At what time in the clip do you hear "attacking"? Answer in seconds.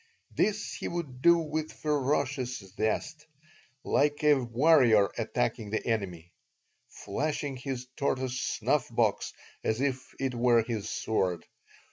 5.15-5.69